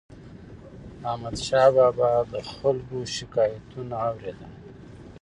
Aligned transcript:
احمدشاه 1.11 1.67
بابا 1.75 2.11
به 2.29 2.29
د 2.31 2.33
خلکو 2.51 2.97
شکایتونه 3.15 3.95
اور 4.07 4.17
يدل. 4.27 4.53